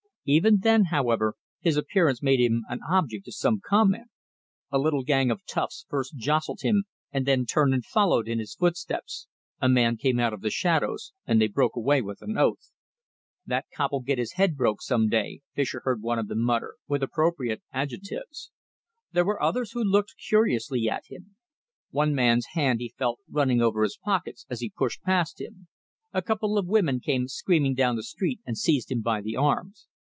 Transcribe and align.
Even 0.23 0.59
then, 0.59 0.85
however, 0.91 1.33
his 1.61 1.77
appearance 1.77 2.21
made 2.21 2.39
him 2.39 2.63
an 2.69 2.79
object 2.87 3.27
of 3.27 3.33
some 3.33 3.59
comment. 3.59 4.07
A 4.69 4.77
little 4.77 5.03
gang 5.03 5.31
of 5.31 5.43
toughs 5.47 5.83
first 5.89 6.15
jostled 6.15 6.61
him 6.61 6.83
and 7.11 7.25
then 7.25 7.47
turned 7.47 7.73
and 7.73 7.83
followed 7.83 8.27
in 8.27 8.37
his 8.37 8.53
footsteps. 8.53 9.25
A 9.59 9.67
man 9.67 9.97
came 9.97 10.19
out 10.19 10.31
of 10.31 10.41
the 10.41 10.51
shadows, 10.51 11.11
and 11.25 11.41
they 11.41 11.47
broke 11.47 11.75
away 11.75 12.03
with 12.03 12.21
an 12.21 12.37
oath. 12.37 12.69
"That 13.47 13.65
cop'll 13.75 14.01
get 14.01 14.19
his 14.19 14.33
head 14.33 14.55
broke 14.55 14.83
some 14.83 15.09
day," 15.09 15.41
Fischer 15.55 15.81
heard 15.85 16.03
one 16.03 16.19
of 16.19 16.27
them 16.27 16.43
mutter, 16.43 16.75
with 16.87 17.01
appropriate 17.01 17.63
adjectives. 17.73 18.51
There 19.13 19.25
were 19.25 19.41
others 19.41 19.71
who 19.71 19.83
looked 19.83 20.13
curiously 20.27 20.87
at 20.87 21.05
him. 21.07 21.35
One 21.89 22.13
man's 22.13 22.45
hand 22.53 22.79
he 22.79 22.93
felt 22.95 23.21
running 23.27 23.59
over 23.59 23.81
his 23.81 23.97
pockets 23.97 24.45
as 24.51 24.59
he 24.59 24.69
pushed 24.69 25.01
past 25.01 25.41
him. 25.41 25.67
A 26.13 26.21
couple 26.21 26.59
of 26.59 26.67
women 26.67 26.99
came 26.99 27.27
screaming 27.27 27.73
down 27.73 27.95
the 27.95 28.03
street 28.03 28.39
and 28.45 28.55
seized 28.55 28.91
him 28.91 29.01
by 29.01 29.21
the 29.21 29.35
arms. 29.35 29.87